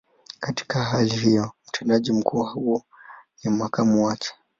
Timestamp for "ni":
3.43-3.51